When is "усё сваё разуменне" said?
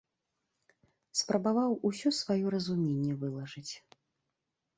1.89-3.13